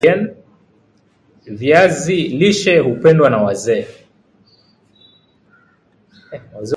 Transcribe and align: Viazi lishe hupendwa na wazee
Viazi 1.47 2.15
lishe 2.27 2.79
hupendwa 2.79 3.29
na 3.29 3.37
wazee 3.37 3.87